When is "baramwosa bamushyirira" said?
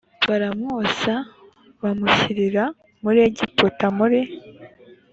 0.29-2.63